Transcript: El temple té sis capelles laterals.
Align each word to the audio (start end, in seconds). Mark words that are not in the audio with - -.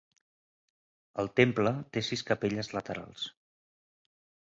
El 1.25 1.29
temple 1.41 1.75
té 1.99 2.05
sis 2.09 2.25
capelles 2.33 2.73
laterals. 2.79 3.31